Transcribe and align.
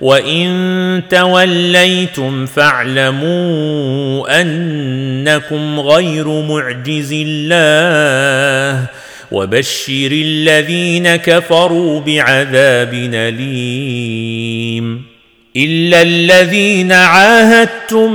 وان 0.00 1.02
توليتم 1.10 2.46
فاعلموا 2.46 4.40
انكم 4.40 5.80
غير 5.80 6.28
معجز 6.28 7.14
الله 7.26 8.86
وبشر 9.32 10.08
الذين 10.12 11.16
كفروا 11.16 12.00
بعذاب 12.00 12.94
اليم 13.14 15.05
الا 15.56 16.02
الذين 16.02 16.92
عاهدتم 16.92 18.12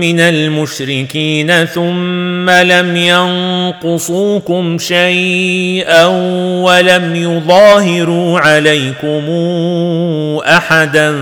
من 0.00 0.20
المشركين 0.20 1.64
ثم 1.64 2.50
لم 2.50 2.96
ينقصوكم 2.96 4.78
شيئا 4.78 6.04
ولم 6.64 7.16
يظاهروا 7.16 8.40
عليكم 8.40 9.24
احدا 10.46 11.14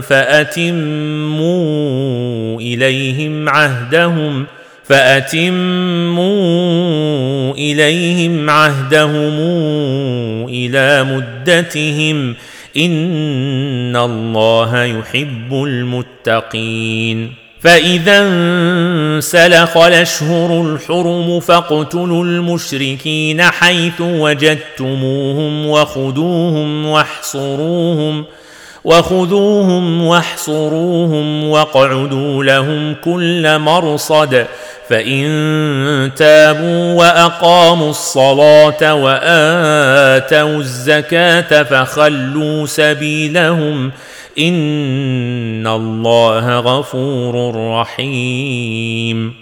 فاتموا 0.00 1.50
اليهم 2.60 3.48
عهدهم 3.48 4.46
فاتموا 4.84 6.22
اليهم 7.54 8.50
عهدهم 8.50 9.38
إلى 10.48 11.04
مدتهم 11.04 12.34
ان 12.76 13.96
الله 13.96 14.84
يحب 14.84 15.52
المتقين 15.52 17.32
فاذا 17.60 18.18
انسلخ 18.18 19.76
الأشهر 19.76 20.62
الحرم 20.62 21.40
فاقتلوا 21.40 22.24
المشركين 22.24 23.42
حيث 23.42 24.00
وجدتموهم 24.00 25.66
وخذوهم 25.66 26.86
واحصروهم 26.86 28.24
وخذوهم 28.84 30.04
واحصروهم 30.06 31.48
واقعدوا 31.48 32.44
لهم 32.44 32.94
كل 33.04 33.58
مرصد 33.58 34.46
فإن 34.88 36.10
تابوا 36.16 36.94
وأقاموا 36.94 37.90
الصلاة 37.90 38.94
وآتوا 38.94 40.56
الزكاة 40.58 41.62
فخلوا 41.62 42.66
سبيلهم 42.66 43.90
إن 44.38 45.66
الله 45.66 46.58
غفور 46.58 47.54
رحيم 47.80 49.41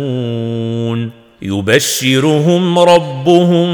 يبشرهم 1.41 2.79
ربهم 2.79 3.69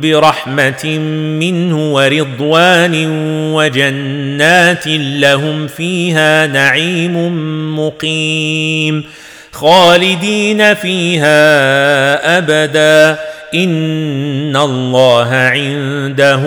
برحمة 0.00 0.98
منه 1.40 1.92
ورضوان 1.94 3.06
وجنات 3.54 4.86
لهم 4.86 5.66
فيها 5.66 6.46
نعيم 6.46 7.16
مقيم 7.78 9.04
خالدين 9.52 10.74
فيها 10.74 12.38
أبدا 12.38 13.18
إن 13.54 14.56
الله 14.56 15.28
عنده 15.34 16.42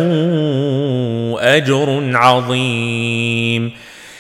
أجر 1.40 2.12
عظيم. 2.14 3.72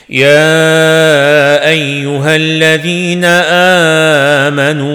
يا 0.09 1.67
أيها 1.69 2.35
الذين 2.35 3.25
آمنوا 4.45 4.94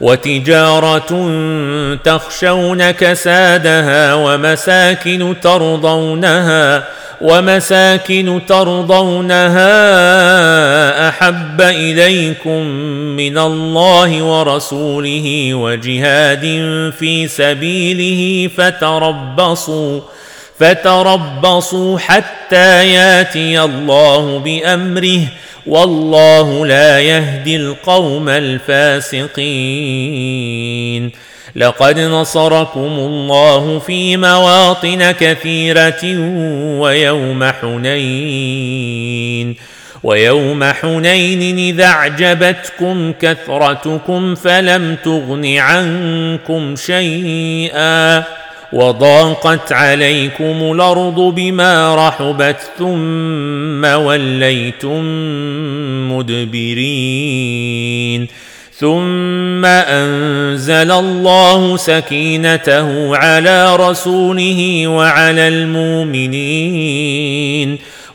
وتجارة 0.00 1.10
تخشون 2.04 2.90
كسادها 2.90 4.14
ومساكن 4.14 5.34
ترضونها 5.42 6.84
ومساكن 7.20 8.40
ترضونها 8.48 9.68
أحب 11.08 11.60
إليكم 11.60 12.62
من 13.16 13.38
الله 13.38 14.22
ورسوله 14.22 15.54
وجهاد 15.54 16.42
في 16.98 17.28
سبيله 17.28 18.50
فتربصوا 18.56 20.00
فتربصوا 20.58 21.98
حتى 21.98 22.92
ياتي 22.92 23.60
الله 23.60 24.38
بأمره 24.38 25.20
والله 25.68 26.66
لا 26.66 27.00
يهدي 27.00 27.56
القوم 27.56 28.28
الفاسقين. 28.28 29.28
لقد 31.56 32.00
نصركم 32.00 32.80
الله 32.80 33.78
في 33.78 34.16
مواطن 34.16 35.10
كثيرة 35.10 36.04
ويوم 36.80 37.44
حنين. 37.44 39.56
ويوم 40.02 40.64
حنين 40.64 41.58
إذا 41.58 41.84
أعجبتكم 41.84 43.12
كثرتكم 43.20 44.34
فلم 44.34 44.96
تغن 45.04 45.56
عنكم 45.56 46.76
شيئا. 46.76 48.24
وضاقت 48.72 49.72
عليكم 49.72 50.72
الأرض 50.72 51.20
بما 51.20 51.94
رحبت 52.08 52.56
ثم 52.78 53.84
وليتم 53.84 55.02
مدبرين 56.12 57.58
ثم 58.78 59.64
أنزل 59.64 60.90
الله 60.92 61.76
سكينته 61.76 63.16
على 63.16 63.76
رسوله 63.76 64.88
وعلى 64.88 65.48
المؤمنين 65.48 66.98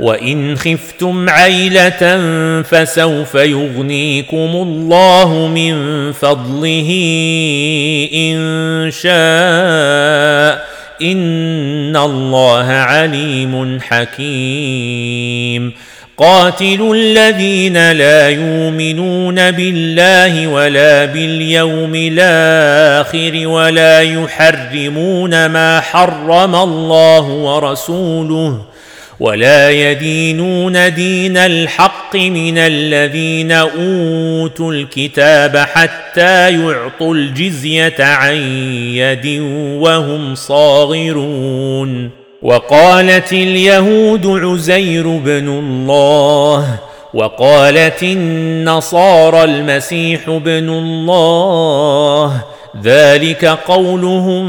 وإن 0.00 0.56
خفتم 0.56 1.30
عيلة 1.30 2.22
فسوف 2.62 3.34
يغنيكم 3.34 4.50
الله 4.54 5.46
من 5.54 6.12
فضله 6.12 6.88
إن 8.14 8.90
شاء. 8.90 10.66
إن 11.02 11.96
الله 11.96 12.64
عليم 12.64 13.80
حكيم. 13.80 15.72
قاتلوا 16.16 16.94
الذين 16.94 17.92
لا 17.92 18.28
يؤمنون 18.28 19.50
بالله 19.50 20.46
ولا 20.46 21.04
باليوم 21.04 21.92
الآخر 21.94 23.48
ولا 23.48 24.00
يحرمون 24.02 25.46
ما 25.46 25.80
حرم 25.80 26.54
الله 26.54 27.22
ورسوله. 27.22 28.75
ولا 29.20 29.70
يدينون 29.70 30.94
دين 30.94 31.36
الحق 31.36 32.16
من 32.16 32.58
الذين 32.58 33.52
اوتوا 33.52 34.72
الكتاب 34.72 35.56
حتى 35.56 36.62
يعطوا 36.62 37.14
الجزيه 37.14 37.94
عن 37.98 38.34
يد 38.94 39.40
وهم 39.80 40.34
صاغرون 40.34 42.10
وقالت 42.42 43.32
اليهود 43.32 44.26
عزير 44.26 45.08
بن 45.08 45.48
الله 45.48 46.78
وقالت 47.14 48.02
النصارى 48.02 49.44
المسيح 49.44 50.30
بن 50.30 50.68
الله 50.68 52.42
ذلك 52.82 53.44
قولهم 53.44 54.46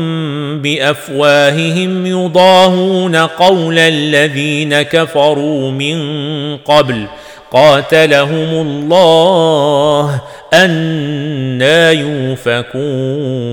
بأفواههم 0.62 2.06
يضاهون 2.06 3.16
قول 3.16 3.80
الذين 3.80 4.82
كفروا 4.82 5.72
من 5.72 5.98
قبل 6.58 7.06
قاتلهم 7.52 8.68
الله 8.68 10.22
أنا 10.54 11.92
يوفكون 11.92 13.48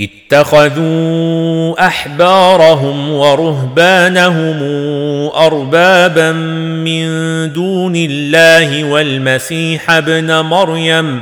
اتخذوا 0.00 1.86
أحبارهم 1.86 3.10
ورهبانهم 3.12 4.62
أربابا 5.36 6.32
من 6.32 7.06
دون 7.52 7.96
الله 7.96 8.84
والمسيح 8.84 9.90
ابن 9.90 10.40
مريم 10.40 11.20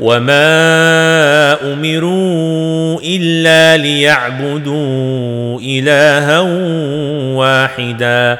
وما 0.00 1.72
امروا 1.72 3.00
الا 3.04 3.76
ليعبدوا 3.76 5.60
الها 5.60 6.40
واحدا. 7.36 8.38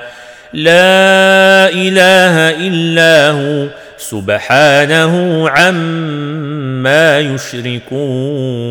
لا 0.53 1.69
اله 1.69 2.51
الا 2.67 3.31
هو 3.31 3.67
سبحانه 3.99 5.49
عما 5.49 7.19
يشركون. 7.19 8.71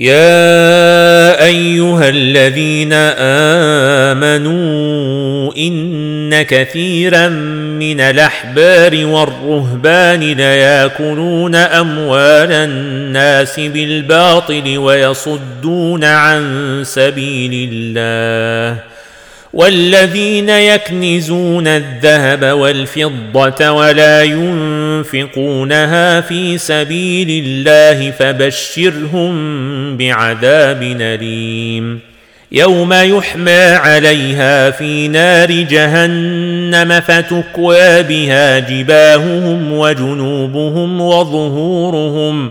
يا 0.00 1.44
أيها 1.44 2.08
الذين 2.08 2.92
آمنوا 4.12 5.52
إن 5.56 6.42
كثيرا 6.42 7.28
من 7.78 8.00
الأحبار 8.00 9.06
والرهبان 9.06 10.20
ليأكلون 10.20 11.54
أموال 11.54 12.52
الناس 12.52 13.60
بالباطل 13.60 14.78
ويصدون 14.78 16.04
عن 16.04 16.44
سبيل 16.84 17.68
الله 17.72 18.89
والذين 19.52 20.48
يكنزون 20.48 21.66
الذهب 21.66 22.44
والفضة 22.44 23.70
ولا 23.70 24.22
ينفقونها 24.22 26.20
في 26.20 26.58
سبيل 26.58 27.44
الله 27.46 28.10
فبشرهم 28.10 29.96
بعذاب 29.96 30.82
أليم. 30.82 32.00
يوم 32.52 32.92
يحمى 32.92 33.60
عليها 33.60 34.70
في 34.70 35.08
نار 35.08 35.50
جهنم 35.50 37.00
فتكوى 37.00 38.02
بها 38.02 38.58
جباههم 38.58 39.72
وجنوبهم 39.72 41.00
وظهورهم 41.00 42.50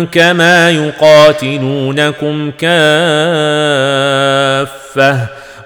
كما 0.04 0.71
يقاتلونكم 0.71 2.50
كافة. 2.50 2.78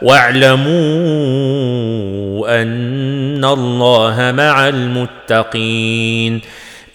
واعلموا 0.03 0.73
أن 2.63 3.45
الله 3.45 4.33
مع 4.37 4.69
المتقين. 4.69 6.41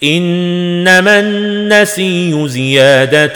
إنما 0.04 1.20
النسي 1.20 2.48
زيادة 2.48 3.34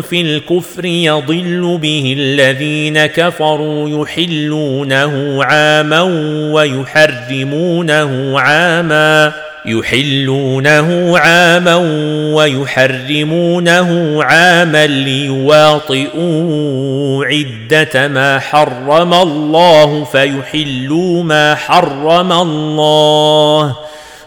في 0.00 0.20
الكفر 0.20 0.84
يضل 0.84 1.78
به 1.82 2.14
الذين 2.18 3.06
كفروا 3.06 4.02
يحلونه 4.02 5.44
عاما 5.44 6.02
ويحرمونه 6.52 8.40
عاما 8.40 9.32
يحلونه 9.66 11.18
عاما 11.18 11.76
ويحرمونه 12.34 14.18
عاما 14.24 14.86
ليواطئوا 14.86 16.14
عدة 17.24 18.08
ما 18.08 18.38
حرم 18.38 19.14
الله 19.14 20.04
فيحلوا 20.04 21.22
ما 21.22 21.54
حرم 21.54 22.32
الله 22.32 23.76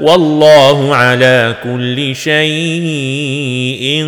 والله 0.00 0.94
على 0.94 1.54
كل 1.64 2.16
شيء 2.16 4.06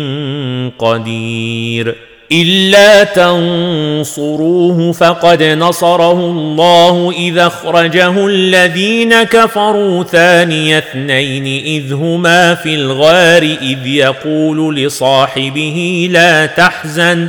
قدير. 0.79 1.95
إلا 2.31 3.03
تنصروه 3.03 4.91
فقد 4.91 5.43
نصره 5.43 6.11
الله 6.11 7.13
إذا 7.17 7.47
أخرجه 7.47 8.27
الذين 8.27 9.23
كفروا 9.23 10.03
ثاني 10.03 10.77
اثنين 10.77 11.65
إذ 11.65 11.93
هما 11.93 12.55
في 12.55 12.75
الغار 12.75 13.41
إذ 13.61 13.87
يقول 13.87 14.75
لصاحبه 14.75 16.09
لا 16.11 16.45
تحزن 16.45 17.27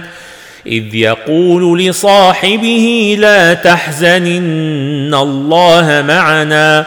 إذ 0.66 0.94
يقول 0.94 1.80
لصاحبه 1.80 3.16
لا 3.18 3.54
تحزن 3.54 4.26
إن 4.26 5.14
الله 5.14 6.04
معنا. 6.08 6.86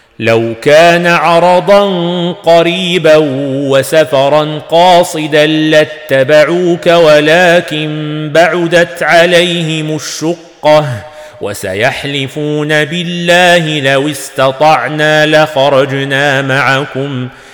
لو 0.21 0.53
كان 0.61 1.07
عرضا 1.07 1.85
قريبا 2.31 3.15
وسفرا 3.69 4.61
قاصدا 4.69 5.45
لاتبعوك 5.45 6.87
ولكن 6.87 8.29
بعدت 8.33 9.03
عليهم 9.03 9.95
الشقة 9.95 10.85
وسيحلفون 11.41 12.85
بالله 12.85 13.79
لو 13.93 14.09
استطعنا 14.09 15.25
لخرجنا 15.25 16.41
معكم. 16.41 17.29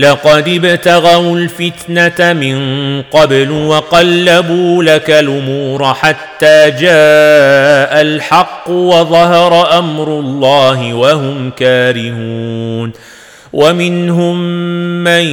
لقد 0.00 0.48
ابتغوا 0.48 1.36
الفتنة 1.36 2.32
من 2.32 2.58
قبل 3.02 3.50
وقلبوا 3.50 4.82
لك 4.82 5.10
الأمور 5.10 5.94
حتى 5.94 6.70
جاء 6.70 8.00
الحق 8.00 8.70
وظهر 8.70 9.78
أمر 9.78 10.08
الله 10.08 10.94
وهم 10.94 11.50
كارهون 11.50 12.92
ومنهم 13.52 14.40
من 15.04 15.24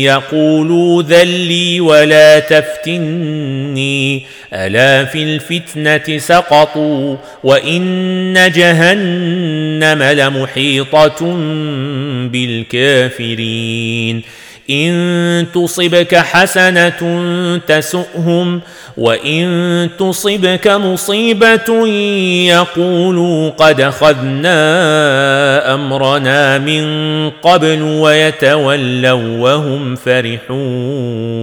يقول 0.00 1.04
ذلي 1.04 1.80
ولا 1.80 2.38
تفتني 2.38 4.22
ألا 4.54 5.04
في 5.04 5.22
الفتنة 5.22 6.18
سقطوا 6.18 7.16
وإن 7.44 8.34
جهنم 8.54 10.02
لمحيطة 10.02 11.36
بالكافرين. 12.32 14.22
إن 14.70 15.46
تصبك 15.54 16.14
حسنة 16.14 17.20
تسؤهم 17.66 18.60
وإن 18.96 19.88
تصبك 19.98 20.68
مصيبة 20.68 21.86
يقولوا 22.46 23.50
قد 23.50 23.80
أخذنا 23.80 24.54
أمرنا 25.74 26.58
من 26.58 27.30
قبل 27.30 27.82
ويتولوا 27.82 29.38
وهم 29.38 29.96
فرحون. 29.96 31.42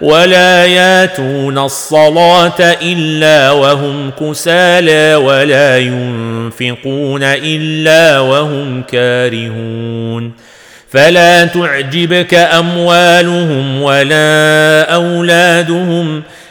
ولا 0.00 0.66
ياتون 0.66 1.58
الصلاة 1.58 2.60
إلا 2.82 3.50
وهم 3.50 4.10
كسالى 4.20 5.14
ولا 5.14 5.78
ينفقون 5.78 7.22
إلا 7.22 8.18
وهم 8.18 8.82
كارهون. 8.82 10.32
فلا 10.90 11.44
تعجبك 11.44 12.34
أموالهم 12.34 13.82
ولا 13.82 14.82
أولادهم 14.94 16.22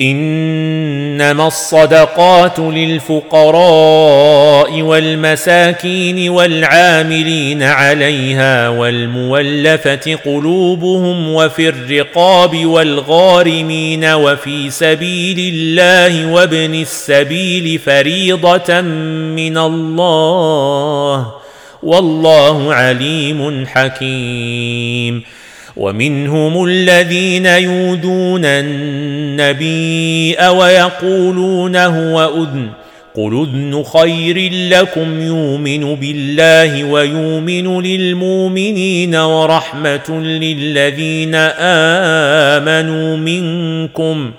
إنما 0.00 1.46
الصدقات 1.46 2.58
للفقراء 2.58 3.52
والمساكين 4.82 6.28
والعاملين 6.28 7.62
عليها 7.62 8.68
والمولفة 8.68 10.18
قلوبهم 10.24 11.34
وفي 11.34 11.68
الرقاب 11.68 12.66
والغارمين 12.66 14.04
وفي 14.04 14.70
سبيل 14.70 15.54
الله 15.54 16.32
وابن 16.32 16.74
السبيل 16.74 17.78
فريضة 17.78 18.80
من 18.80 19.58
الله. 19.58 21.34
والله 21.82 22.74
عليم 22.74 23.66
حكيم. 23.66 25.22
ومنهم 25.76 26.64
الذين 26.64 27.46
يودون 27.46 28.44
النبي 28.44 30.36
ويقولون 30.48 31.76
هو 31.76 32.42
أذن 32.42 32.68
قل 33.14 33.46
أذن 33.48 33.82
خير 33.82 34.52
لكم 34.52 35.20
يؤمن 35.20 35.94
بالله 35.94 36.84
ويؤمن 36.84 37.80
للمؤمنين 37.80 39.14
ورحمة 39.16 40.10
للذين 40.20 41.34
آمنوا 42.54 43.16
منكم 43.16 44.32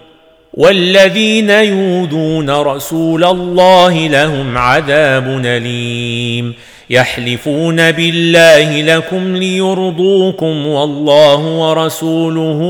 والذين 0.56 1.50
يودون 1.50 2.50
رسول 2.50 3.24
الله 3.24 4.08
لهم 4.08 4.58
عذاب 4.58 5.42
أليم. 5.46 6.54
يحلفون 6.90 7.92
بالله 7.92 8.82
لكم 8.82 9.36
ليرضوكم 9.38 10.68
والله 10.68 11.38
ورسوله 11.38 12.62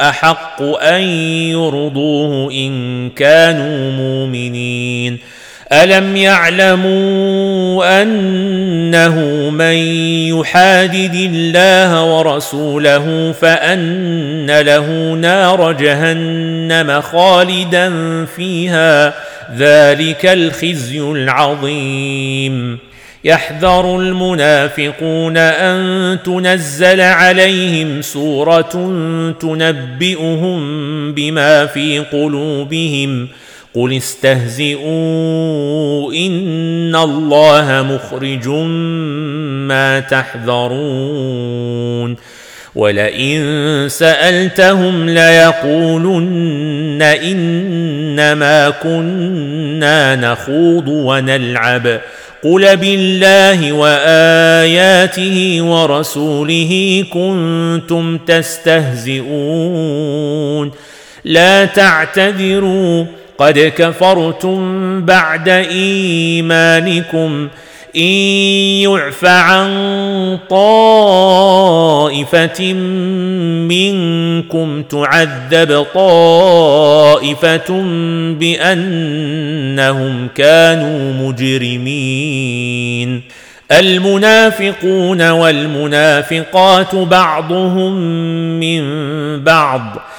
أحق 0.00 0.62
أن 0.62 1.02
يرضوه 1.50 2.52
إن 2.52 3.10
كانوا 3.10 3.90
مؤمنين. 3.92 5.18
الم 5.82 6.16
يعلموا 6.16 8.02
انه 8.02 9.20
من 9.50 9.74
يحادد 10.38 11.14
الله 11.14 12.04
ورسوله 12.04 13.34
فان 13.40 14.60
له 14.60 15.12
نار 15.12 15.72
جهنم 15.72 17.00
خالدا 17.00 17.90
فيها 18.36 19.14
ذلك 19.56 20.26
الخزي 20.26 21.00
العظيم 21.00 22.78
يحذر 23.24 24.00
المنافقون 24.00 25.36
ان 25.36 26.18
تنزل 26.24 27.00
عليهم 27.00 28.02
سوره 28.02 28.62
تنبئهم 29.40 30.58
بما 31.12 31.66
في 31.66 31.98
قلوبهم 31.98 33.28
قل 33.74 33.92
استهزئوا 33.96 34.84
ان 36.12 36.96
الله 36.96 37.82
مخرج 37.82 38.48
ما 39.68 40.00
تحذرون 40.00 41.54
ولئن 42.74 43.86
سالتهم 43.88 45.08
ليقولن 45.08 47.02
انما 47.02 48.70
كنا 48.70 50.16
نخوض 50.16 50.88
ونلعب 50.88 52.00
قل 52.44 52.76
بالله 52.76 53.72
واياته 53.72 55.58
ورسوله 55.62 57.04
كنتم 57.12 58.18
تستهزئون 58.18 59.24
لا 61.24 61.64
تعتذروا 61.64 63.04
قد 63.38 63.72
كفرتم 63.76 65.00
بعد 65.04 65.48
إيمانكم 65.48 67.48
إن 67.96 68.00
يعف 68.82 69.24
عن 69.24 69.68
طائفة 70.50 72.62
منكم 73.68 74.82
تعذب 74.82 75.86
طائفة 75.94 77.82
بأنهم 78.40 80.28
كانوا 80.34 81.28
مجرمين. 81.28 83.22
المنافقون 83.72 85.30
والمنافقات 85.30 86.94
بعضهم 86.94 87.94
من 88.60 88.84
بعض. 89.44 89.96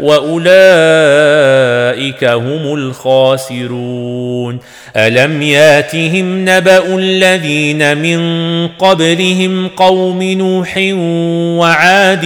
وأولئك 0.00 0.46
هم 2.24 2.74
الخاسرون. 2.74 4.58
ألم 4.96 5.42
ياتهم 5.42 6.48
نبأ 6.48 6.96
الذين 6.96 7.98
من 7.98 8.68
قبلهم 8.68 9.68
قوم 9.68 10.22
نوح 10.22 10.78
وعاد 11.60 12.24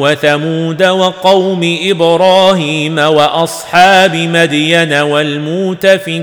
وثمود 0.00 0.82
وقوم 0.82 1.78
إبراهيم 1.82 2.98
وأصحاب 2.98 4.16
مدين 4.16 4.92
والمؤتفكات 4.92 6.22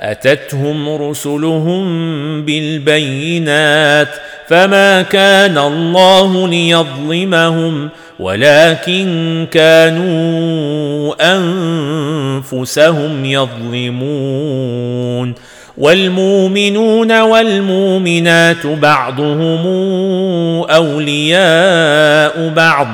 أتتهم 0.00 0.88
رسلهم 0.88 1.84
بالبينات؟ 2.44 4.08
فما 4.48 5.02
كان 5.02 5.58
الله 5.58 6.48
ليظلمهم 6.48 7.88
ولكن 8.20 9.46
كانوا 9.50 11.14
أنفسهم 12.50 13.24
يظلمون. 13.24 14.94
والمؤمنون 15.78 17.20
والمؤمنات 17.20 18.66
بعضهم 18.66 19.66
أولياء 20.70 22.48
بعض 22.48 22.88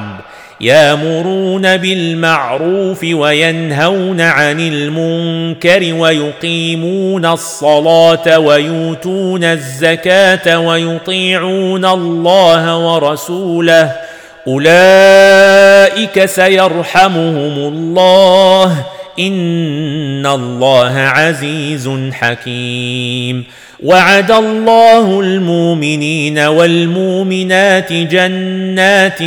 يامرون 0.60 1.76
بالمعروف 1.76 3.04
وينهون 3.04 4.20
عن 4.20 4.60
المنكر 4.60 5.94
ويقيمون 5.94 7.26
الصلاة 7.26 8.38
ويؤتون 8.38 9.44
الزكاة 9.44 10.58
ويطيعون 10.58 11.84
الله 11.84 12.78
ورسوله 12.78 14.09
أولئك 14.48 16.24
سيرحمهم 16.24 17.74
الله. 17.74 18.84
إن 19.18 20.26
الله 20.26 20.92
عزيز 20.98 21.90
حكيم. 22.12 23.44
وعد 23.82 24.30
الله 24.30 25.20
المؤمنين 25.20 26.38
والمؤمنات 26.38 27.92
جنات 27.92 29.18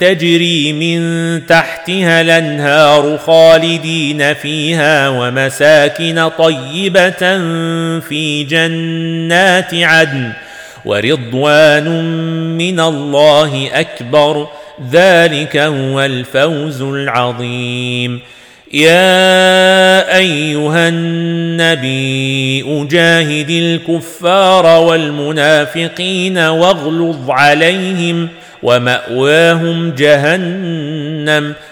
تجري 0.00 0.72
من 0.72 1.00
تحتها 1.46 2.20
الأنهار 2.20 3.18
خالدين 3.18 4.34
فيها 4.34 5.08
ومساكن 5.08 6.28
طيبة 6.38 7.38
في 8.00 8.46
جنات 8.50 9.74
عدن. 9.74 10.32
ورضوان 10.84 12.04
من 12.58 12.80
الله 12.80 13.70
أكبر. 13.72 14.48
ذلك 14.92 15.56
هو 15.56 16.00
الفوز 16.00 16.82
العظيم. 16.82 18.20
يا 18.72 20.16
أيها 20.16 20.88
النبي 20.88 22.64
أجاهد 22.82 23.50
الكفار 23.50 24.66
والمنافقين 24.66 26.38
واغلظ 26.38 27.30
عليهم 27.30 28.28
ومأواهم 28.62 29.90
جهنم. 29.90 31.54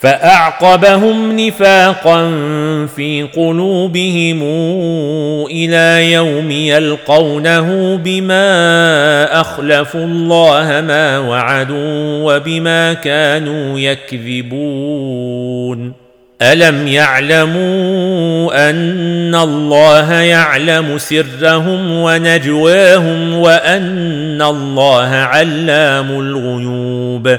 فأعقبهم 0.00 1.40
نفاقا 1.40 2.30
في 2.96 3.28
قلوبهم 3.36 4.42
إلى 5.50 6.12
يوم 6.12 6.50
يلقونه 6.50 7.96
بما 7.96 9.40
اخلفوا 9.40 10.04
الله 10.04 10.80
ما 10.80 11.18
وعدوا 11.18 12.34
وبما 12.34 12.94
كانوا 12.94 13.78
يكذبون. 13.78 15.28
ألم 16.42 16.88
يعلموا 16.88 18.70
أن 18.70 19.34
الله 19.34 20.14
يعلم 20.14 20.98
سرهم 20.98 21.92
ونجواهم 21.92 23.34
وأن 23.34 24.42
الله 24.42 25.08
علام 25.08 26.10
الغيوب؟ 26.10 27.38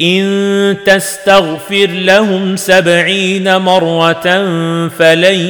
إن 0.00 0.76
تستغفر 0.86 1.86
لهم 1.86 2.56
سبعين 2.56 3.56
مرة 3.56 4.46
فلن 4.88 5.40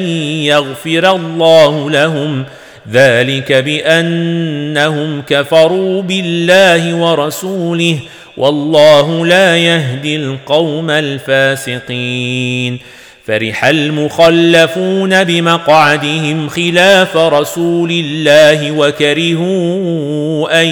يغفر 0.45 1.11
الله 1.11 1.91
لهم. 1.91 2.45
ذلك 2.93 3.53
بأنهم 3.53 5.23
كفروا 5.23 6.03
بالله 6.03 6.95
ورسوله 6.95 7.99
والله 8.37 9.27
لا 9.27 9.57
يهدي 9.57 10.17
القوم 10.17 10.91
الفاسقين. 10.91 12.79
فرح 13.27 13.65
المخلفون 13.65 15.25
بمقعدهم 15.25 16.49
خلاف 16.49 17.17
رسول 17.17 17.91
الله 17.91 18.73
وكرهوا 18.73 20.63
أن 20.63 20.67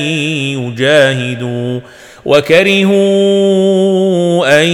يجاهدوا. 0.64 1.80
وكرهوا 2.26 2.92
أن 4.62 4.66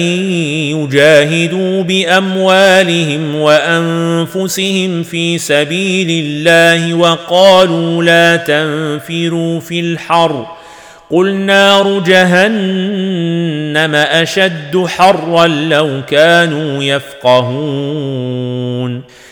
يجاهدوا 0.73 1.83
بأموالهم 1.83 3.37
وأنفسهم 3.37 5.03
في 5.03 5.39
سبيل 5.39 6.25
الله 6.25 6.95
وقالوا 6.95 8.05
لا 8.05 8.37
تنفروا 8.37 9.61
في 9.61 9.81
الحر. 9.81 10.47
قل 11.11 11.35
نار 11.35 11.99
جهنم 11.99 13.95
أشد 13.95 14.85
حرا 14.87 15.47
لو 15.47 16.01
كانوا 16.09 16.85
يفقهون. 16.85 18.33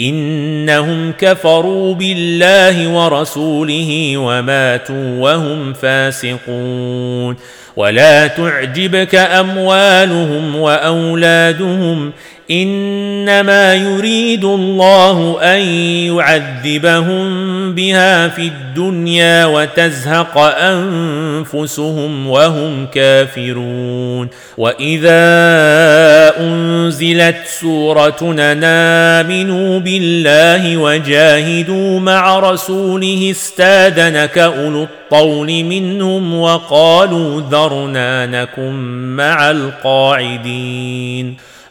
إنهم 0.00 1.12
كفروا 1.18 1.94
بالله 1.94 2.88
ورسوله 2.88 4.12
وماتوا 4.16 5.20
وهم 5.20 5.72
فاسقون. 5.72 7.36
ولا 7.76 8.26
تعجبك 8.26 9.14
أموالهم 9.14 10.56
وأولادهم 10.56 12.12
إنما 12.52 13.74
يريد 13.74 14.44
الله 14.44 15.38
أن 15.42 15.60
يعذبهم 16.12 17.24
بها 17.74 18.28
في 18.28 18.42
الدنيا 18.42 19.46
وتزهق 19.46 20.38
أنفسهم 20.38 22.28
وهم 22.28 22.86
كافرون. 22.86 24.28
وإذا 24.58 25.22
أنزلت 26.40 27.36
سورة 27.60 28.24
نامنوا 28.54 29.78
بالله 29.78 30.76
وجاهدوا 30.76 32.00
مع 32.00 32.38
رسوله 32.38 33.28
استاذنك 33.30 34.38
أولو 34.38 34.82
الطول 34.82 35.64
منهم 35.64 36.40
وقالوا 36.40 37.40
ذرنا 37.50 38.26
نكن 38.26 38.72
مع 39.16 39.50
القاعدين. 39.50 41.36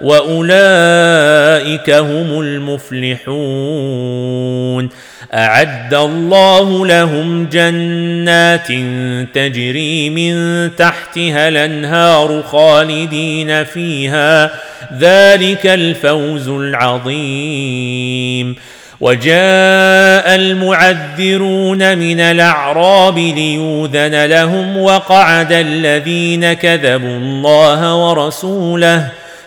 واولئك 0.00 1.90
هم 1.90 2.40
المفلحون 2.40 3.28
اعد 5.34 5.94
الله 5.94 6.86
لهم 6.86 7.46
جنات 7.46 8.68
تجري 9.34 10.10
من 10.10 10.70
تحتها 10.76 11.48
الانهار 11.48 12.42
خالدين 12.42 13.64
فيها 13.64 14.50
ذلك 14.98 15.66
الفوز 15.66 16.48
العظيم. 16.48 18.56
وجاء 19.00 20.34
المعذرون 20.34 21.98
من 21.98 22.20
الاعراب 22.20 23.18
ليوذن 23.18 24.24
لهم 24.24 24.78
وقعد 24.78 25.52
الذين 25.52 26.52
كذبوا 26.52 27.16
الله 27.16 27.94
ورسوله 27.94 29.08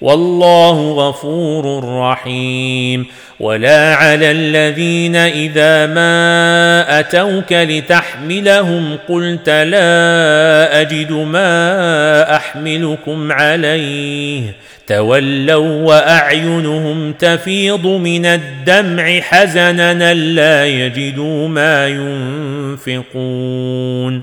والله 0.00 1.08
غفور 1.08 1.84
رحيم. 1.98 3.06
ولا 3.40 3.94
على 3.94 4.30
الذين 4.30 5.16
إذا 5.16 5.86
ما 5.86 7.00
أتوك 7.00 7.52
لتحملهم 7.52 8.96
قلت 9.08 9.48
لا 9.48 10.80
أجد 10.80 11.12
ما 11.12 12.36
أحملكم 12.36 13.32
عليه. 13.32 14.42
تولوا 14.86 15.86
وأعينهم 15.86 17.12
تفيض 17.12 17.86
من 17.86 18.26
الدمع 18.26 19.20
حزنا 19.20 20.14
لا 20.14 20.66
يجدوا 20.66 21.48
ما 21.48 21.88
ينفقون. 22.84 24.22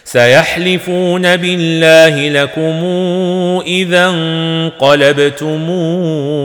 سيحلفون 0.11 1.37
بالله 1.37 2.29
لكم 2.29 2.79
إذا 3.67 4.09
انقلبتم 4.09 5.65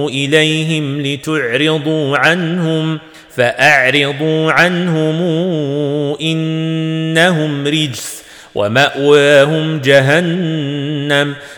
إليهم 0.09 1.01
لتعرضوا 1.01 2.17
عنهم 2.19 2.99
فأعرضوا 3.37 4.53
عنهم 4.53 5.23
إنهم 6.21 7.67
رجس 7.67 8.23
ومأواهم 8.55 9.81
جهنم 9.81 11.35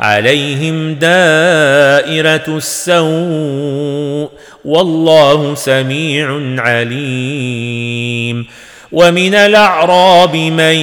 عليهم 0.00 0.94
دائرة 0.94 2.56
السوء 2.56 4.30
والله 4.64 5.54
سميع 5.54 6.40
عليم. 6.58 8.46
ومن 8.92 9.34
الأعراب 9.34 10.36
من 10.36 10.76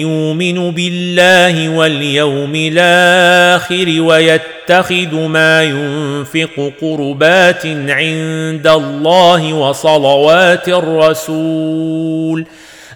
يؤمن 0.00 0.70
بالله 0.70 1.68
واليوم 1.68 2.52
الآخر 2.54 4.00
ويتخذ 4.00 5.14
ما 5.14 5.62
ينفق 5.62 6.72
قربات 6.80 7.66
عند 7.66 8.66
الله 8.66 9.52
وصلوات 9.52 10.68
الرسول. 10.68 12.46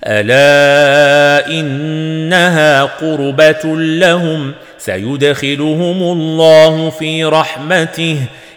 ألا 0.05 1.47
إنها 1.47 2.85
قربة 2.85 3.77
لهم 3.77 4.53
سيدخلهم 4.81 6.03
الله 6.03 6.91
في 6.91 7.25
رحمته. 7.25 8.17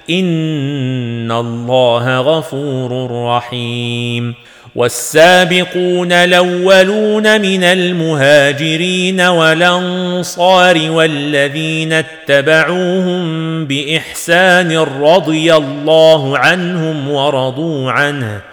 إن 0.09 1.32
الله 1.32 2.19
غفور 2.19 3.11
رحيم. 3.28 4.36
والسابقون 4.76 6.11
الأولون 6.11 7.41
من 7.41 7.63
المهاجرين 7.63 9.21
والأنصار 9.21 10.91
والذين 10.91 11.93
اتبعوهم 11.93 13.24
بإحسان 13.65 14.78
رضي 14.78 15.55
الله 15.55 16.38
عنهم 16.38 17.11
ورضوا 17.11 17.91
عنه. 17.91 18.53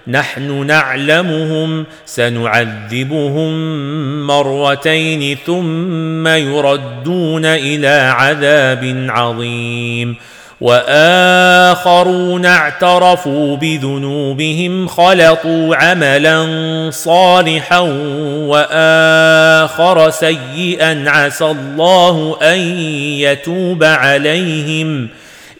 نحن 0.11 0.65
نعلمهم 0.65 1.85
سنعذبهم 2.05 3.51
مرتين 4.27 5.37
ثم 5.45 6.27
يردون 6.27 7.45
إلى 7.45 8.13
عذاب 8.13 9.05
عظيم. 9.09 10.15
وآخرون 10.61 12.45
اعترفوا 12.45 13.57
بذنوبهم 13.57 14.87
خلطوا 14.87 15.75
عملا 15.75 16.47
صالحا 16.91 17.79
وآخر 18.47 20.09
سيئا 20.09 21.03
عسى 21.07 21.45
الله 21.45 22.37
أن 22.41 22.59
يتوب 23.19 23.83
عليهم. 23.83 25.07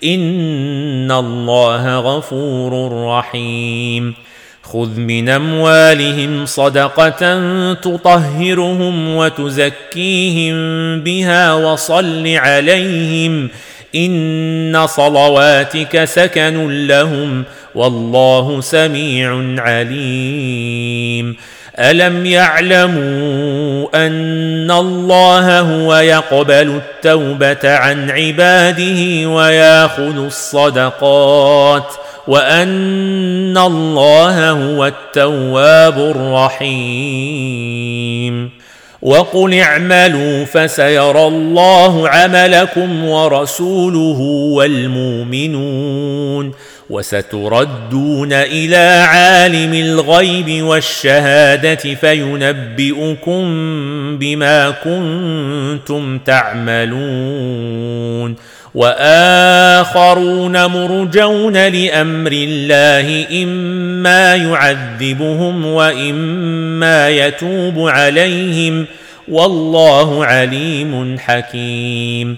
إن 0.04 1.12
الله 1.12 2.00
غفور 2.00 3.04
رحيم. 3.08 4.31
خذ 4.74 5.00
من 5.00 5.30
اموالهم 5.30 6.46
صدقه 6.46 7.44
تطهرهم 7.74 9.16
وتزكيهم 9.16 10.56
بها 11.00 11.54
وصل 11.54 12.28
عليهم 12.28 13.50
ان 13.96 14.88
صلواتك 14.88 16.04
سكن 16.04 16.88
لهم 16.88 17.44
والله 17.76 18.62
سميع 18.62 19.56
عليم 19.58 21.36
الم 21.80 22.26
يعلموا 22.26 24.06
ان 24.06 24.72
الله 24.72 25.60
هو 25.60 25.96
يقبل 25.96 26.82
التوبه 26.82 27.76
عن 27.78 28.12
عباده 28.12 29.30
وياخذ 29.30 30.26
الصدقات 30.26 31.94
وان 32.28 33.58
الله 33.58 34.50
هو 34.52 34.86
التواب 34.86 35.98
الرحيم 36.62 37.82
وقل 39.02 39.54
اعملوا 39.54 40.46
فسيرى 40.46 41.28
الله 41.28 42.10
عملكم 42.10 43.06
ورسوله 43.06 44.20
والمؤمنون 44.56 46.52
وستردون 46.90 48.34
إلى 48.34 49.06
عالم 49.08 49.74
الغيب 49.74 50.64
والشهاده 50.64 51.76
فينبئكم 51.76 53.44
بما 54.18 54.70
كنتم 54.70 56.18
تعملون 56.18 56.92
وآخرون 58.76 60.66
مرجون 60.66 61.68
لأمر 61.68 62.32
الله 62.32 63.26
إما 63.44 64.36
يعذبهم 64.36 65.66
وإما 65.66 67.10
يتوب 67.10 67.90
عليهم. 67.90 68.86
والله 69.28 70.26
عليم 70.26 71.20
حكيم. 71.20 72.38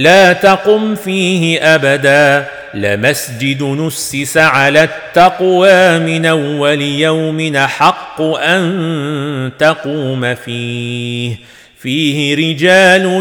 لا 0.00 0.32
تقم 0.32 0.94
فيه 0.94 1.74
أبدا 1.74 2.46
لمسجد 2.74 3.62
نسس 3.62 4.36
على 4.36 4.84
التقوى 4.84 5.98
من 5.98 6.26
أول 6.26 6.82
يوم 6.82 7.56
حق 7.56 8.22
أن 8.22 9.52
تقوم 9.58 10.34
فيه. 10.34 11.36
فيه 11.78 12.34
رجال 12.34 13.20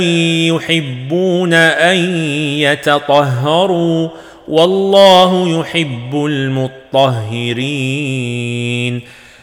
يحبون 0.56 1.54
أن 1.54 1.98
يتطهروا 2.60 4.10
والله 4.48 5.60
يحب 5.60 6.26
المطهرين. 6.26 7.60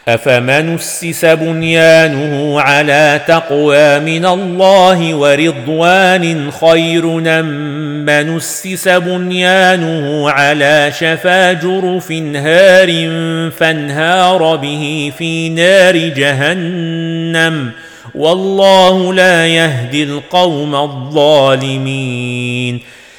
أفمن 0.09 0.75
أسس 0.75 1.25
بنيانه 1.25 2.61
على 2.61 3.21
تقوى 3.29 3.99
من 3.99 4.27
الله 4.27 5.15
ورضوان 5.15 6.51
خير 6.51 7.07
من 7.07 8.37
أسس 8.37 8.89
بنيانه 8.89 10.31
على 10.31 10.93
شفا 10.99 11.53
جرف 11.53 12.13
هار 12.13 13.11
فانهار 13.51 14.57
به 14.57 15.13
في 15.19 15.49
نار 15.49 15.97
جهنم 15.97 17.71
والله 18.15 19.15
لا 19.15 19.47
يهدي 19.47 20.03
القوم 20.03 20.75
الظالمين 20.75 22.17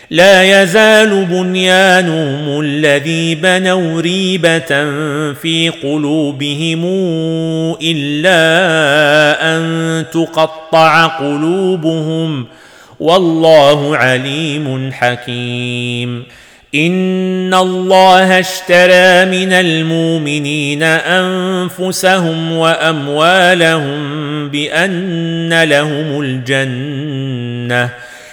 لا 0.09 0.63
يزال 0.63 1.25
بنيانهم 1.25 2.61
الذي 2.61 3.35
بنوا 3.35 4.01
ريبة 4.01 4.67
في 5.33 5.71
قلوبهم 5.83 6.85
إلا 7.81 8.37
أن 9.55 10.05
تقطع 10.13 11.05
قلوبهم. 11.05 12.45
والله 12.99 13.97
عليم 13.97 14.91
حكيم. 14.93 16.23
إن 16.75 17.53
الله 17.53 18.39
اشترى 18.39 19.25
من 19.25 19.53
المؤمنين 19.53 20.83
أنفسهم 20.83 22.51
وأموالهم 22.51 23.99
بأن 24.49 25.63
لهم 25.63 26.21
الجنة. 26.21 28.06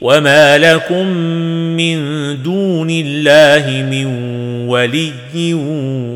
وما 0.00 0.58
لكم 0.58 1.06
من 1.76 1.98
دون 2.42 2.90
الله 2.90 3.82
من 3.82 4.06
ولي 4.68 5.54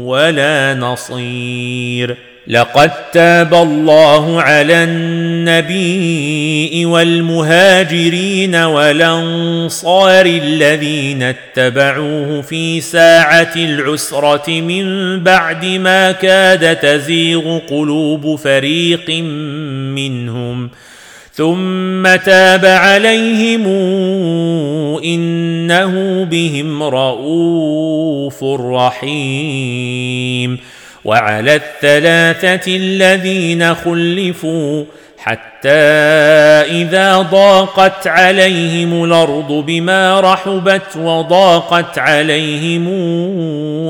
ولا 0.07 0.75
نصير 0.75 2.17
لقد 2.47 2.91
تاب 3.13 3.55
الله 3.55 4.43
على 4.43 4.85
النبي 4.85 6.85
والمهاجرين 6.87 8.55
والانصار 8.55 10.27
الذين 10.27 11.23
اتبعوه 11.23 12.43
في 12.43 12.81
ساعه 12.81 13.53
العسره 13.57 14.51
من 14.51 15.19
بعد 15.21 15.65
ما 15.65 16.13
كاد 16.13 16.77
تزيغ 16.77 17.59
قلوب 17.59 18.39
فريق 18.39 19.11
منهم 19.95 20.71
ثم 21.35 22.17
تاب 22.17 22.65
عليهم 22.65 23.67
إنه 25.05 26.25
بهم 26.25 26.83
رءوف 26.83 28.45
رحيم 28.75 30.59
وعلى 31.05 31.55
الثلاثة 31.55 32.77
الذين 32.77 33.75
خلفوا 33.75 34.85
حتى 35.19 35.69
إذا 36.83 37.19
ضاقت 37.19 38.07
عليهم 38.07 39.05
الأرض 39.05 39.53
بما 39.67 40.21
رحبت 40.21 40.97
وضاقت 40.97 41.99
عليهم 41.99 42.89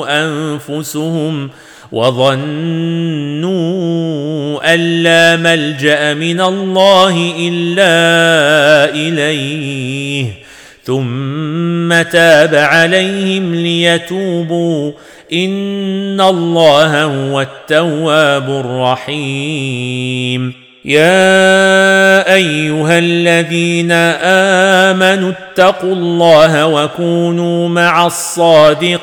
أنفسهم 0.08 1.50
وظنوا 1.92 3.52
أن 4.74 5.02
لا 5.02 5.36
ملجأ 5.36 6.14
من 6.14 6.40
الله 6.40 7.34
إلا 7.38 8.94
إليه. 8.94 10.26
ثم 10.84 12.02
تاب 12.02 12.54
عليهم 12.54 13.54
ليتوبوا. 13.54 14.92
إن 15.32 16.20
الله 16.20 17.04
هو 17.04 17.40
التواب 17.40 18.50
الرحيم. 18.50 20.52
يا 20.84 22.34
أيها 22.34 22.98
الذين 22.98 23.92
آمنوا 24.92 25.30
اتقوا 25.30 25.94
الله 25.94 26.66
وكونوا 26.66 27.68
مع 27.68 28.06
الصادقين. 28.06 29.02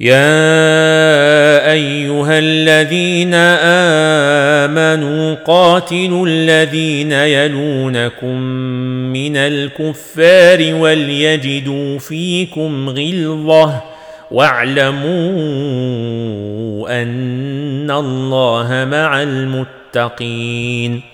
يا 0.00 1.72
أيها 1.72 2.38
الذين 2.38 3.34
آمنوا 4.64 5.34
قاتلوا 5.34 6.26
الذين 6.26 7.12
يلونكم 7.12 8.40
من 9.12 9.36
الكفار 9.36 10.74
وليجدوا 10.74 11.98
فيكم 11.98 12.88
غلظة 12.88 13.82
واعلموا 14.30 15.04
أن 17.02 17.90
الله 17.90 18.88
مع 18.90 19.22
المتقين 19.22 21.13